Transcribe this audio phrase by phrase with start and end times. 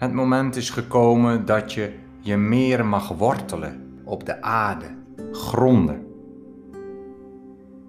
[0.00, 4.86] Het moment is gekomen dat je je meer mag wortelen op de aarde,
[5.32, 6.06] gronden.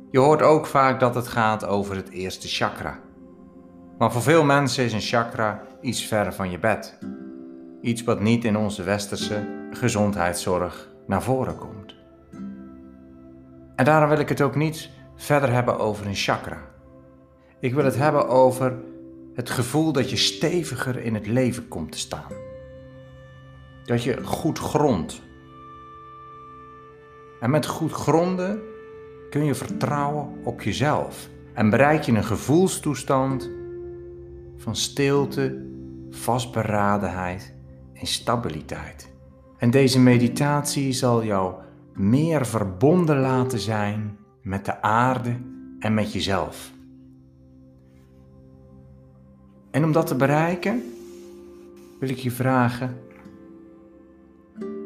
[0.10, 3.00] Je hoort ook vaak dat het gaat over het eerste chakra.
[3.98, 6.98] Maar voor veel mensen is een chakra iets ver van je bed.
[7.82, 11.96] Iets wat niet in onze westerse gezondheidszorg naar voren komt.
[13.76, 16.58] En daarom wil ik het ook niet verder hebben over een chakra.
[17.60, 18.74] Ik wil het hebben over
[19.34, 22.32] het gevoel dat je steviger in het leven komt te staan.
[23.86, 25.22] Dat je goed grondt.
[27.40, 28.62] En met goed gronden
[29.30, 33.50] kun je vertrouwen op jezelf en bereik je een gevoelstoestand
[34.58, 35.66] van stilte,
[36.10, 37.54] vastberadenheid
[37.94, 39.12] en stabiliteit.
[39.58, 41.54] En deze meditatie zal jou
[41.94, 45.40] meer verbonden laten zijn met de aarde
[45.80, 46.72] en met jezelf.
[49.72, 50.84] En om dat te bereiken,
[52.00, 52.98] wil ik je vragen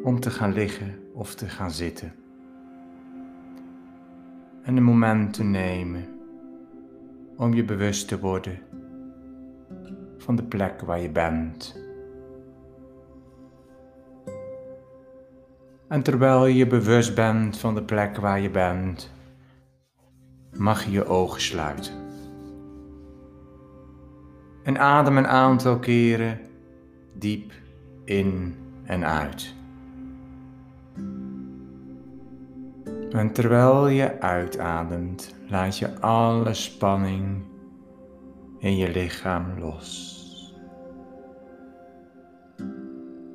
[0.04, 2.14] om te gaan liggen of te gaan zitten.
[4.62, 6.06] En een moment te nemen
[7.38, 8.60] om je bewust te worden
[10.18, 11.84] van de plek waar je bent.
[15.88, 19.12] En terwijl je bewust bent van de plek waar je bent,
[20.54, 22.05] mag je je ogen sluiten.
[24.66, 26.40] En adem een aantal keren
[27.14, 27.52] diep
[28.06, 29.54] in en uit.
[33.12, 37.44] En terwijl je uitademt, laat je alle spanning
[38.60, 40.14] in je lichaam los.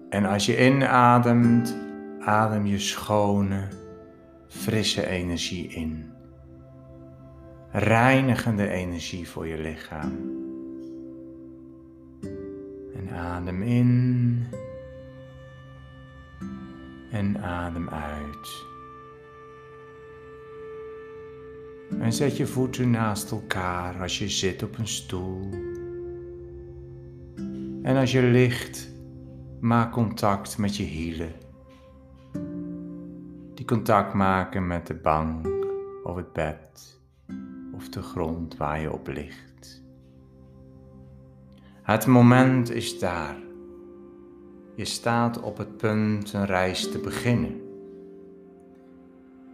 [0.09, 1.77] En als je inademt,
[2.21, 3.69] adem je schone,
[4.49, 6.13] frisse energie in.
[7.71, 10.40] Reinigende energie voor je lichaam.
[13.15, 14.47] Adem in
[17.11, 18.65] en adem uit.
[21.99, 25.49] En zet je voeten naast elkaar als je zit op een stoel.
[27.83, 28.91] En als je ligt,
[29.61, 31.33] maak contact met je hielen.
[33.55, 35.47] Die contact maken met de bank
[36.05, 36.99] of het bed
[37.75, 39.83] of de grond waar je op ligt.
[41.83, 43.37] Het moment is daar.
[44.75, 47.61] Je staat op het punt een reis te beginnen.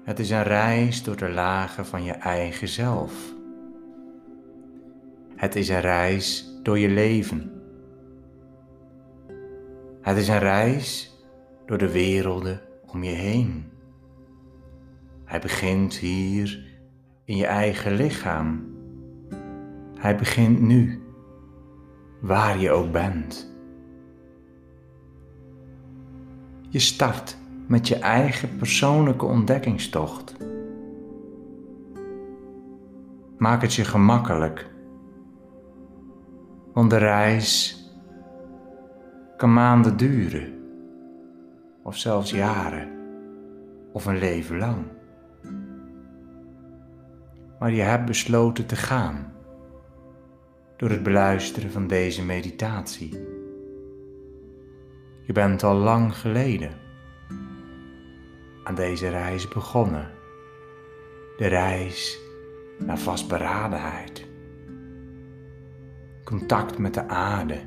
[0.03, 3.35] Het is een reis door de lagen van je eigen zelf.
[5.37, 7.53] Het is een reis door je leven.
[10.01, 11.17] Het is een reis
[11.67, 13.71] door de werelden om je heen.
[15.25, 16.65] Hij begint hier
[17.25, 18.75] in je eigen lichaam.
[19.99, 21.06] Hij begint nu,
[22.21, 23.55] waar je ook bent.
[26.69, 30.37] Je start met je eigen persoonlijke ontdekkingstocht.
[33.39, 34.71] Maak het je gemakkelijk,
[36.73, 37.81] want de reis
[39.37, 40.53] kan maanden duren,
[41.83, 42.89] of zelfs jaren,
[43.93, 44.85] of een leven lang.
[47.59, 49.33] Maar je hebt besloten te gaan
[50.77, 53.11] door het beluisteren van deze meditatie.
[55.27, 56.71] Je bent al lang geleden
[58.65, 60.11] aan deze reis begonnen.
[61.37, 62.19] De reis
[62.79, 64.27] naar vastberadenheid.
[66.25, 67.59] Contact met de aarde.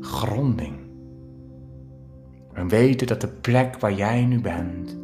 [0.00, 0.78] Gronding.
[2.52, 4.98] En weten dat de plek waar jij nu bent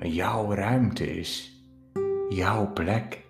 [0.00, 1.62] jouw ruimte is.
[2.28, 3.26] Jouw plek.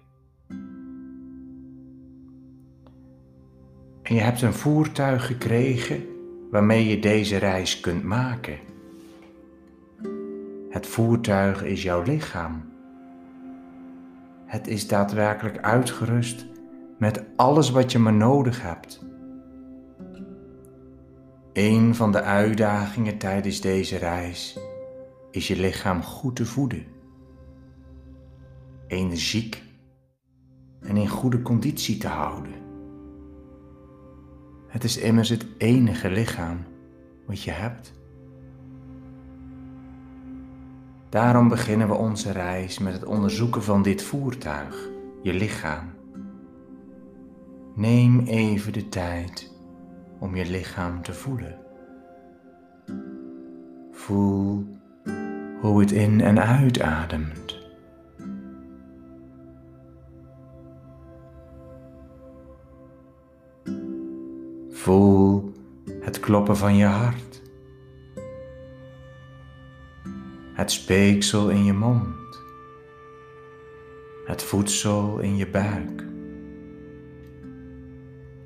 [4.09, 6.07] En je hebt een voertuig gekregen
[6.51, 8.59] waarmee je deze reis kunt maken.
[10.69, 12.73] Het voertuig is jouw lichaam.
[14.47, 16.47] Het is daadwerkelijk uitgerust
[16.99, 19.07] met alles wat je maar nodig hebt.
[21.53, 24.59] Een van de uitdagingen tijdens deze reis
[25.31, 26.87] is je lichaam goed te voeden,
[28.87, 29.63] energiek
[30.81, 32.68] en in goede conditie te houden.
[34.69, 36.65] Het is immers het enige lichaam
[37.27, 37.93] wat je hebt.
[41.09, 44.89] Daarom beginnen we onze reis met het onderzoeken van dit voertuig,
[45.23, 45.91] je lichaam.
[47.75, 49.53] Neem even de tijd
[50.19, 51.59] om je lichaam te voelen.
[53.93, 54.67] Voel
[55.61, 57.58] hoe het in en uitademt.
[64.89, 65.53] Voel
[66.01, 67.43] het kloppen van je hart.
[70.53, 72.43] Het speeksel in je mond.
[74.25, 76.05] Het voedsel in je buik.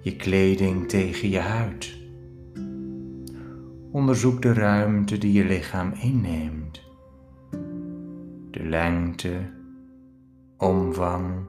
[0.01, 1.99] Je kleding tegen je huid.
[3.91, 6.83] Onderzoek de ruimte die je lichaam inneemt.
[8.51, 9.51] De lengte,
[10.57, 11.49] omvang,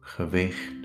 [0.00, 0.75] gewicht.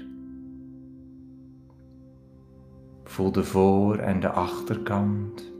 [3.11, 5.51] Voel de voor- en de achterkant,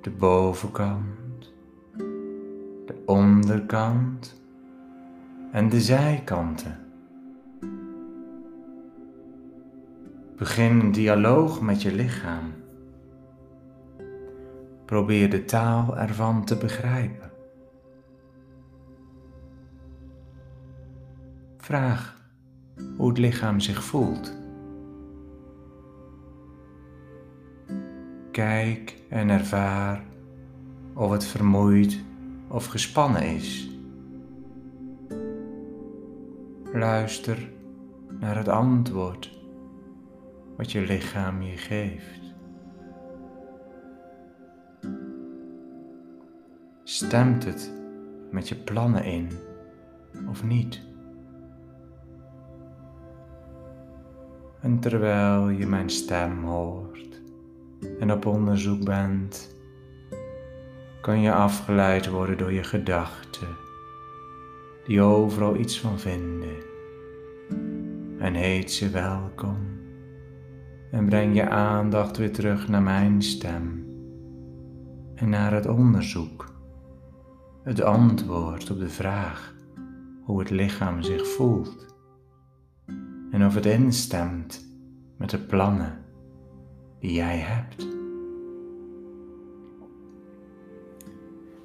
[0.00, 1.52] de bovenkant,
[2.86, 4.42] de onderkant
[5.52, 6.78] en de zijkanten.
[10.36, 12.52] Begin een dialoog met je lichaam.
[14.84, 17.30] Probeer de taal ervan te begrijpen.
[21.58, 22.16] Vraag
[22.96, 24.39] hoe het lichaam zich voelt.
[28.30, 30.04] Kijk en ervaar
[30.94, 32.00] of het vermoeid
[32.48, 33.70] of gespannen is.
[36.72, 37.50] Luister
[38.20, 39.38] naar het antwoord
[40.56, 42.20] wat je lichaam je geeft.
[46.84, 47.72] Stemt het
[48.30, 49.28] met je plannen in
[50.28, 50.80] of niet?
[54.60, 57.19] En terwijl je mijn stem hoort
[57.98, 59.56] en op onderzoek bent,
[61.00, 63.48] kan je afgeleid worden door je gedachten,
[64.84, 66.56] die overal iets van vinden.
[68.18, 69.56] En heet ze welkom
[70.90, 73.86] en breng je aandacht weer terug naar mijn stem
[75.14, 76.54] en naar het onderzoek,
[77.62, 79.54] het antwoord op de vraag
[80.24, 81.86] hoe het lichaam zich voelt
[83.30, 84.66] en of het instemt
[85.16, 85.99] met de plannen
[87.00, 87.86] die jij hebt.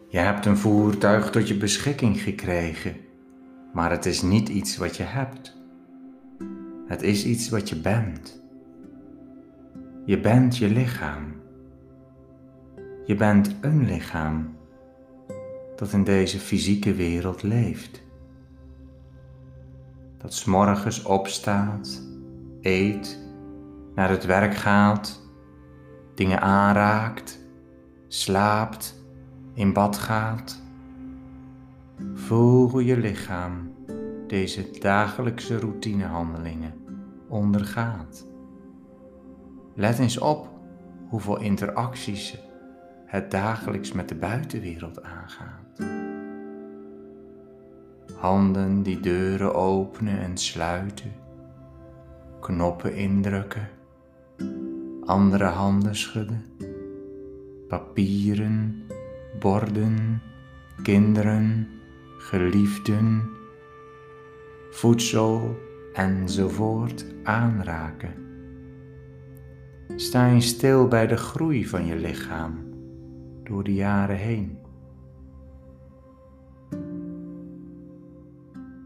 [0.07, 2.95] Je hebt een voertuig tot je beschikking gekregen,
[3.73, 5.57] maar het is niet iets wat je hebt.
[6.87, 8.43] Het is iets wat je bent.
[10.05, 11.33] Je bent je lichaam.
[13.05, 14.55] Je bent een lichaam
[15.75, 18.05] dat in deze fysieke wereld leeft
[20.25, 22.01] dat s'morgens opstaat,
[22.61, 23.19] eet,
[23.95, 25.24] naar het werk gaat,
[26.15, 27.39] dingen aanraakt,
[28.07, 29.03] slaapt,
[29.53, 30.61] in bad gaat.
[32.13, 33.73] Voel hoe je lichaam
[34.27, 36.73] deze dagelijkse routinehandelingen
[37.27, 38.25] ondergaat.
[39.73, 40.49] Let eens op
[41.09, 42.37] hoeveel interacties
[43.05, 45.95] het dagelijks met de buitenwereld aangaat
[48.25, 51.11] handen die deuren openen en sluiten,
[52.39, 53.67] knoppen indrukken,
[55.05, 56.43] andere handen schudden,
[57.67, 58.83] papieren,
[59.39, 60.21] borden,
[60.81, 61.67] kinderen,
[62.17, 63.29] geliefden,
[64.71, 65.57] voedsel
[65.93, 68.13] enzovoort aanraken.
[69.95, 72.63] Sta je stil bij de groei van je lichaam
[73.43, 74.63] door de jaren heen.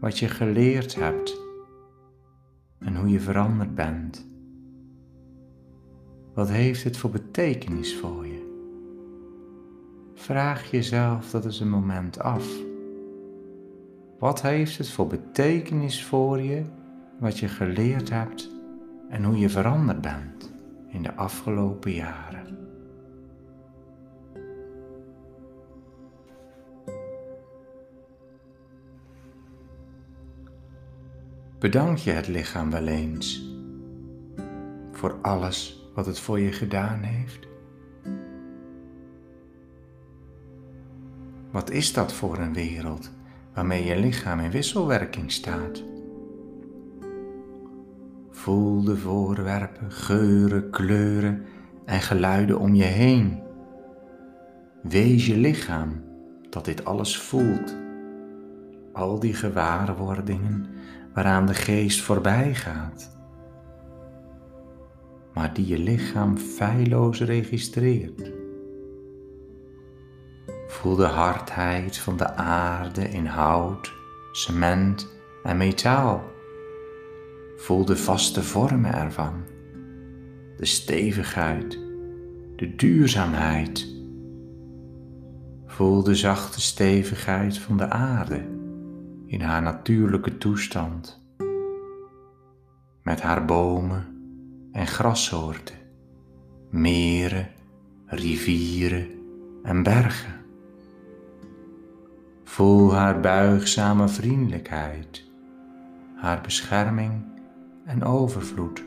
[0.00, 1.40] wat je geleerd hebt
[2.78, 4.29] en hoe je veranderd bent.
[6.40, 8.48] Wat heeft het voor betekenis voor je?
[10.14, 12.48] Vraag jezelf dat eens een moment af.
[14.18, 16.64] Wat heeft het voor betekenis voor je
[17.18, 18.50] wat je geleerd hebt
[19.08, 20.52] en hoe je veranderd bent
[20.88, 22.58] in de afgelopen jaren?
[31.58, 33.48] Bedank je het lichaam wel eens
[34.92, 37.48] voor alles wat het voor je gedaan heeft?
[41.50, 43.10] Wat is dat voor een wereld
[43.54, 45.82] waarmee je lichaam in wisselwerking staat?
[48.30, 51.44] Voel de voorwerpen, geuren, kleuren
[51.84, 53.42] en geluiden om je heen.
[54.82, 56.04] Wees je lichaam
[56.50, 57.76] dat dit alles voelt.
[58.92, 60.66] Al die gewaarwordingen
[61.14, 63.19] waaraan de geest voorbij gaat,
[65.40, 68.32] maar die je lichaam feilloos registreert.
[70.66, 73.92] Voel de hardheid van de aarde in hout,
[74.32, 75.08] cement
[75.42, 76.24] en metaal.
[77.56, 79.44] Voel de vaste vormen ervan,
[80.56, 81.78] de stevigheid,
[82.56, 83.86] de duurzaamheid.
[85.66, 88.44] Voel de zachte stevigheid van de aarde
[89.26, 91.22] in haar natuurlijke toestand,
[93.02, 94.19] met haar bomen
[94.72, 95.76] en grassoorten,
[96.70, 97.48] meren,
[98.06, 99.08] rivieren
[99.62, 100.34] en bergen.
[102.44, 105.24] Voel haar buigzame vriendelijkheid,
[106.16, 107.24] haar bescherming
[107.84, 108.84] en overvloed.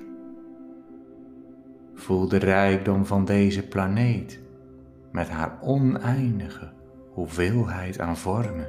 [1.93, 4.39] Voel de rijkdom van deze planeet
[5.11, 6.71] met haar oneindige
[7.11, 8.67] hoeveelheid aan vormen.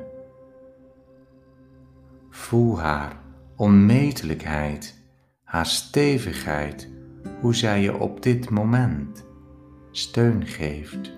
[2.31, 3.17] Voel haar
[3.57, 5.03] onmetelijkheid,
[5.45, 6.89] haar stevigheid,
[7.41, 9.25] hoe zij je op dit moment
[9.91, 11.13] steun geeft.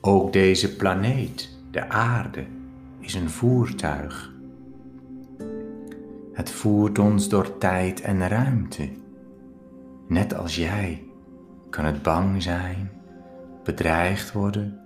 [0.00, 2.44] Ook deze planeet, de aarde,
[2.98, 4.32] is een voertuig.
[6.32, 8.88] Het voert ons door tijd en ruimte.
[10.08, 11.04] Net als jij
[11.70, 12.90] kan het bang zijn,
[13.64, 14.80] bedreigd worden,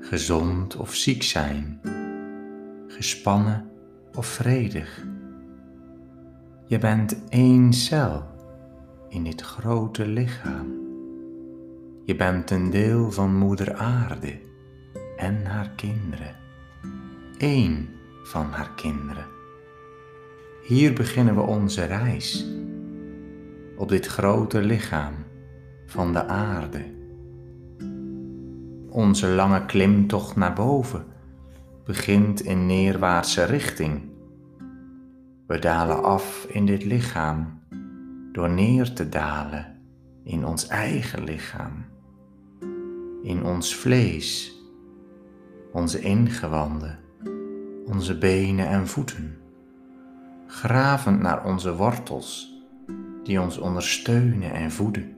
[0.00, 1.80] gezond of ziek zijn,
[2.86, 3.70] gespannen
[4.14, 5.06] of vredig.
[6.66, 8.33] Je bent één cel
[9.14, 10.66] in dit grote lichaam.
[12.04, 14.38] Je bent een deel van Moeder Aarde
[15.16, 16.36] en haar kinderen.
[17.38, 17.88] Eén
[18.22, 19.26] van haar kinderen.
[20.62, 22.46] Hier beginnen we onze reis.
[23.76, 25.14] Op dit grote lichaam
[25.86, 26.84] van de aarde.
[28.88, 31.04] Onze lange klimtocht naar boven
[31.84, 34.02] begint in neerwaartse richting.
[35.46, 37.62] We dalen af in dit lichaam
[38.34, 39.66] door neer te dalen
[40.24, 41.84] in ons eigen lichaam,
[43.22, 44.58] in ons vlees,
[45.72, 46.98] onze ingewanden,
[47.86, 49.36] onze benen en voeten,
[50.46, 52.62] gravend naar onze wortels
[53.22, 55.16] die ons ondersteunen en voeden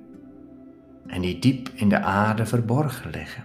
[1.07, 3.45] en die diep in de aarde verborgen liggen.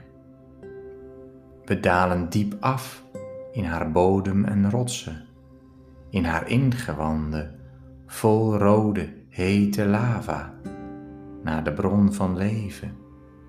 [1.65, 3.03] We dalen diep af
[3.51, 5.25] in haar bodem en rotsen,
[6.09, 7.59] in haar ingewanden,
[8.05, 10.53] vol rode, hete lava,
[11.43, 12.95] naar de bron van leven,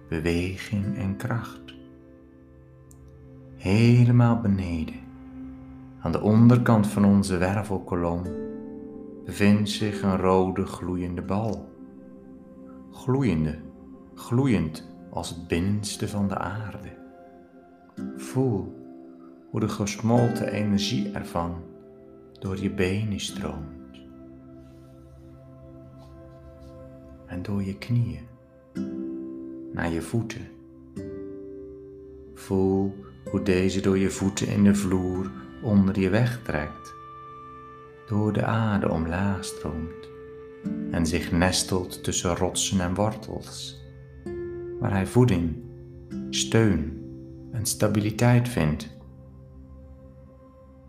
[0.09, 1.75] beweging en kracht.
[3.57, 4.95] Helemaal beneden,
[6.01, 8.23] aan de onderkant van onze wervelkolom,
[9.25, 11.69] bevindt zich een rode gloeiende bal.
[12.91, 13.59] Gloeiende,
[14.15, 16.99] gloeiend als het binnenste van de aarde.
[18.17, 18.75] Voel
[19.51, 21.55] hoe de gesmolten energie ervan
[22.39, 23.82] door je benen stroomt
[27.33, 28.27] en door je knieën
[29.73, 30.47] naar je voeten.
[32.35, 32.95] Voel
[33.31, 35.31] hoe deze door je voeten in de vloer
[35.63, 36.95] onder je wegtrekt,
[38.07, 40.09] door de aarde omlaag stroomt
[40.91, 43.81] en zich nestelt tussen rotsen en wortels,
[44.81, 45.57] waar hij voeding,
[46.31, 47.01] steun
[47.53, 48.89] en stabiliteit vindt.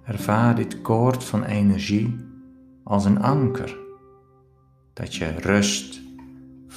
[0.04, 2.16] Ervaar dit koord van energie
[2.84, 3.78] als een anker
[4.94, 6.03] dat je rust,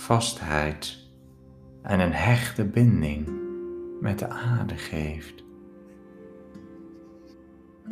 [0.06, 0.98] vastheid
[1.82, 3.28] en een hechte binding
[4.00, 5.44] met de aarde geeft.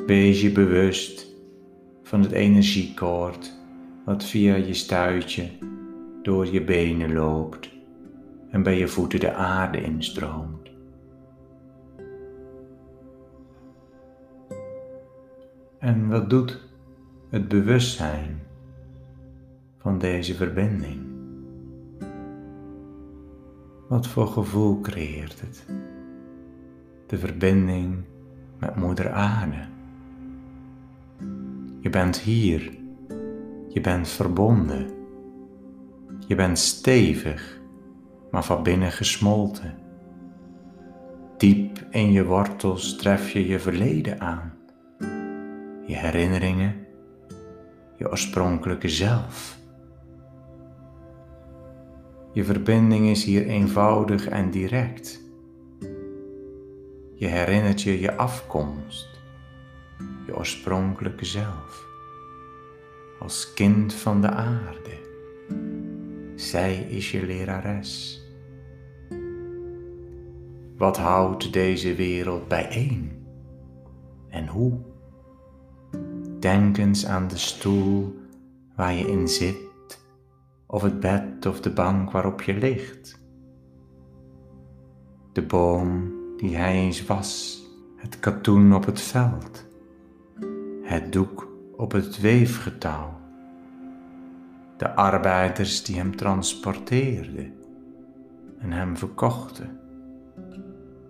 [0.07, 1.27] Wees je bewust
[2.03, 3.53] van het energiekoord
[4.05, 5.51] wat via je stuitje
[6.23, 7.71] door je benen loopt
[8.51, 10.71] en bij je voeten de aarde instroomt.
[15.79, 16.61] En wat doet
[17.31, 18.43] het bewustzijn
[19.79, 21.14] van deze verbinding?
[23.89, 25.65] Wat voor gevoel creëert het?
[27.07, 28.05] De verbinding
[28.59, 29.67] met Moeder Aarde.
[31.81, 32.73] Je bent hier.
[33.69, 34.91] Je bent verbonden.
[36.27, 37.61] Je bent stevig,
[38.31, 39.75] maar van binnen gesmolten.
[41.37, 44.53] Diep in je wortels tref je je verleden aan
[45.87, 46.87] je herinneringen,
[47.97, 49.59] je oorspronkelijke zelf.
[52.35, 55.23] Je verbinding is hier eenvoudig en direct.
[57.15, 59.09] Je herinnert je je afkomst,
[60.27, 61.87] je oorspronkelijke zelf,
[63.21, 65.03] als kind van de aarde.
[66.35, 68.23] Zij is je lerares.
[70.77, 73.27] Wat houdt deze wereld bijeen
[74.29, 74.79] en hoe?
[76.41, 78.17] Denk eens aan de stoel
[78.77, 79.57] waar je in zit,
[80.75, 83.23] of het bed of de bank waarop je ligt.
[85.33, 87.63] De boom die hij eens was,
[87.97, 89.67] het katoen op het veld,
[90.83, 93.21] het doek op het weefgetouw,
[94.77, 97.55] de arbeiders die hem transporteerden
[98.59, 99.81] en hem verkochten,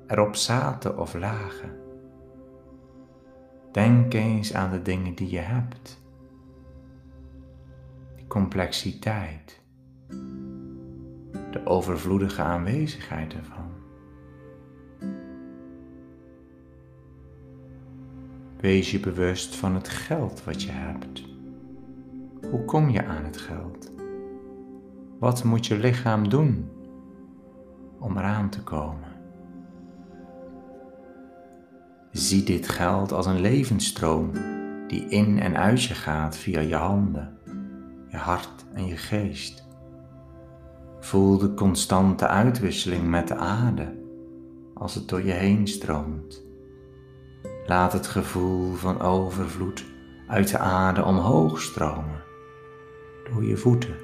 [0.06, 1.82] erop zaten of lagen
[3.72, 6.03] Denk eens aan de dingen die je hebt.
[8.28, 9.62] Complexiteit.
[11.50, 13.70] de overvloedige aanwezigheid ervan.
[18.60, 21.24] Wees je bewust van het geld wat je hebt.
[22.50, 23.90] Hoe kom je aan het geld?
[25.18, 26.70] Wat moet je lichaam doen
[27.98, 29.12] om eraan te komen?
[32.10, 34.30] Zie dit geld als een levensstroom
[34.86, 37.38] die in en uit je gaat via je handen,
[38.14, 39.68] je hart en je geest.
[41.00, 44.02] Voel de constante uitwisseling met de aarde
[44.74, 46.42] als het door je heen stroomt.
[47.66, 49.84] Laat het gevoel van overvloed
[50.28, 52.22] uit de aarde omhoog stromen,
[53.32, 53.96] door je voeten,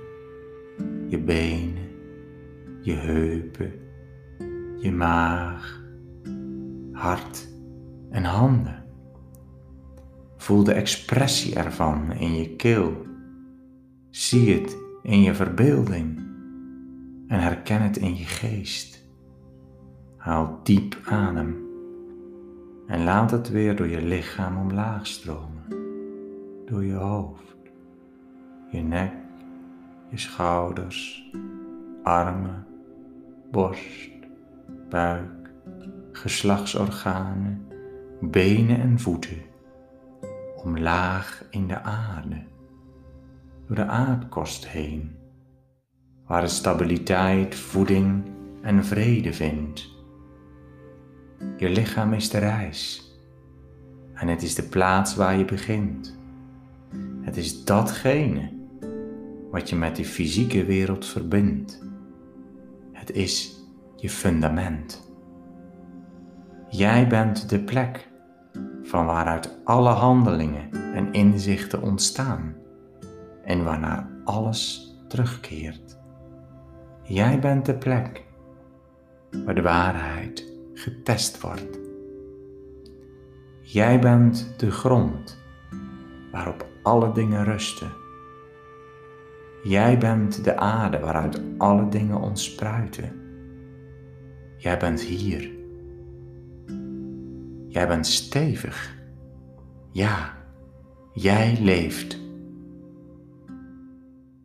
[1.09, 1.89] je benen,
[2.81, 3.73] je heupen,
[4.79, 5.83] je maag,
[6.93, 7.49] hart
[8.11, 8.85] en handen.
[10.37, 13.09] Voel de expressie ervan in je keel.
[14.11, 16.19] Zie het in je verbeelding
[17.27, 19.07] en herken het in je geest.
[20.17, 21.57] Haal diep adem
[22.87, 25.65] en laat het weer door je lichaam omlaag stromen,
[26.67, 27.57] door je hoofd,
[28.71, 29.13] je nek,
[30.09, 31.31] je schouders,
[32.03, 32.67] armen,
[33.51, 34.11] borst,
[34.89, 35.51] buik,
[36.13, 37.67] geslachtsorganen,
[38.21, 39.43] benen en voeten,
[40.57, 42.43] omlaag in de aarde,
[43.71, 45.17] door de aardkost heen,
[46.27, 48.23] waar het stabiliteit, voeding
[48.63, 49.89] en vrede vindt.
[51.57, 53.11] Je lichaam is de reis
[54.15, 56.19] en het is de plaats waar je begint.
[57.21, 58.53] Het is datgene
[59.51, 61.83] wat je met die fysieke wereld verbindt.
[62.93, 63.65] Het is
[63.97, 65.13] je fundament.
[66.69, 68.09] Jij bent de plek
[68.83, 72.60] van waaruit alle handelingen en inzichten ontstaan
[73.51, 75.99] en waarnaar alles terugkeert.
[77.03, 78.25] Jij bent de plek
[79.45, 81.79] waar de waarheid getest wordt.
[83.61, 85.39] Jij bent de grond
[86.33, 87.93] waarop alle dingen rusten.
[89.63, 93.13] Jij bent de aarde waaruit alle dingen ontspruiten.
[94.57, 95.59] Jij bent hier
[97.69, 98.99] Jij bent stevig.
[99.93, 100.37] Ja,
[101.13, 102.30] jij leeft.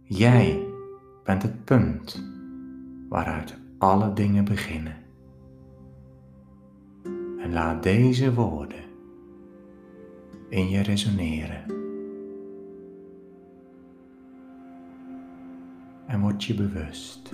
[0.07, 0.67] Jij
[1.23, 2.23] bent het punt
[3.09, 4.95] waaruit alle dingen beginnen.
[7.39, 8.83] En laat deze woorden
[10.49, 11.63] in je resoneren.
[16.07, 17.33] En word je bewust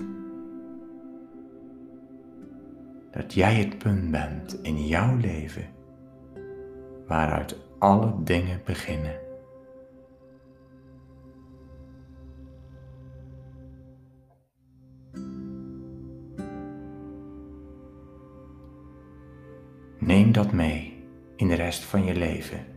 [3.10, 5.64] dat jij het punt bent in jouw leven
[7.06, 9.31] waaruit alle dingen beginnen.
[20.42, 21.04] Dat mee
[21.36, 22.70] in de rest van je leven.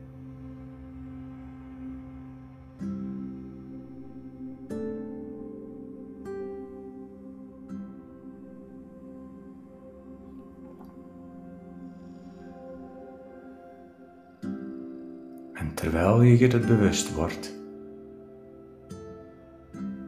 [15.74, 17.54] terwijl je je het bewust wordt,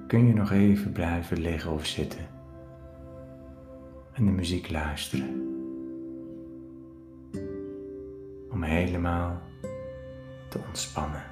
[0.07, 2.27] kun je nog even blijven liggen of zitten
[4.13, 5.46] en de muziek luisteren.
[8.97, 9.41] Helemaal
[10.49, 11.23] te ontspannen.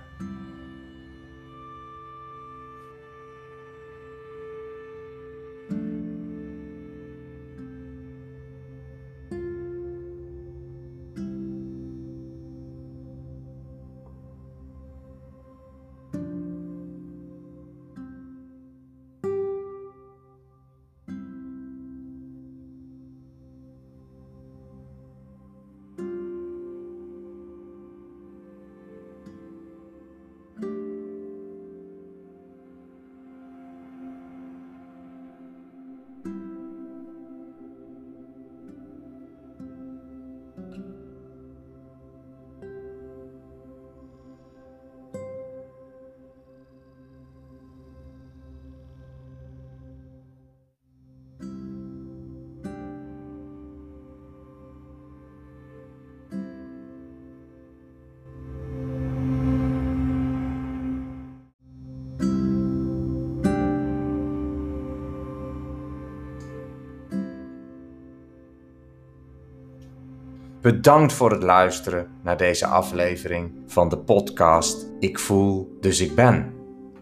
[70.66, 76.54] Bedankt voor het luisteren naar deze aflevering van de podcast Ik voel, dus ik ben.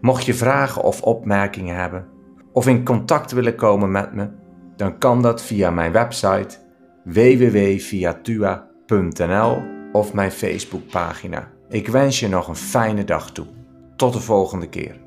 [0.01, 2.07] Mocht je vragen of opmerkingen hebben,
[2.51, 4.29] of in contact willen komen met me,
[4.75, 6.57] dan kan dat via mijn website
[7.03, 11.51] www.viatua.nl of mijn Facebookpagina.
[11.69, 13.47] Ik wens je nog een fijne dag toe.
[13.95, 15.02] Tot de volgende keer.